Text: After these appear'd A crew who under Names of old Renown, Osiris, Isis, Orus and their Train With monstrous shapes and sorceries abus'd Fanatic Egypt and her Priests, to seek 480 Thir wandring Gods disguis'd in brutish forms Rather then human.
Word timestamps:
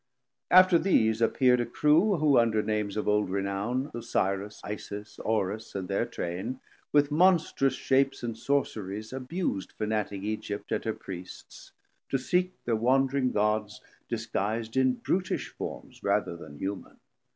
After 0.49 0.79
these 0.79 1.21
appear'd 1.21 1.59
A 1.59 1.65
crew 1.67 2.17
who 2.17 2.39
under 2.39 2.63
Names 2.63 2.97
of 2.97 3.07
old 3.07 3.29
Renown, 3.29 3.91
Osiris, 3.93 4.59
Isis, 4.63 5.19
Orus 5.19 5.75
and 5.75 5.87
their 5.87 6.07
Train 6.07 6.59
With 6.91 7.11
monstrous 7.11 7.75
shapes 7.75 8.23
and 8.23 8.35
sorceries 8.35 9.13
abus'd 9.13 9.73
Fanatic 9.73 10.23
Egypt 10.23 10.71
and 10.71 10.83
her 10.85 10.93
Priests, 10.95 11.71
to 12.09 12.17
seek 12.17 12.51
480 12.65 12.65
Thir 12.65 12.83
wandring 12.83 13.31
Gods 13.31 13.79
disguis'd 14.09 14.75
in 14.75 14.93
brutish 14.93 15.49
forms 15.49 16.01
Rather 16.03 16.35
then 16.35 16.57
human. 16.57 16.99